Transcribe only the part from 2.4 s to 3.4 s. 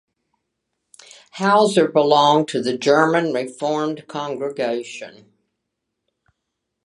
to the German